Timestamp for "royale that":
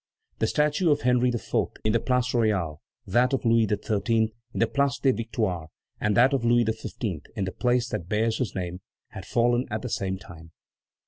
2.33-3.33